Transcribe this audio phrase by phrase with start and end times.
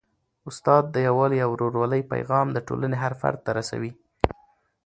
[0.49, 3.91] استاد د یووالي او ورورولۍ پیغام د ټولني هر فرد ته رسوي.